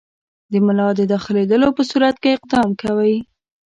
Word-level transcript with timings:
د 0.51 0.53
ملا 0.65 0.87
د 0.99 1.01
داخلېدلو 1.13 1.67
په 1.77 1.83
صورت 1.89 2.15
کې 2.23 2.29
اقدام 2.37 2.69
کوئ. 2.81 3.15